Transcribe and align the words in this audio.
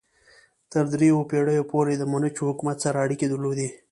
تر 0.71 0.83
دریو 0.93 1.27
پیړیو 1.29 1.69
پورې 1.71 1.93
د 1.97 2.03
منچو 2.11 2.43
حکومت 2.49 2.77
سره 2.83 2.97
اړیکې 3.05 3.27
درلودې. 3.29 3.69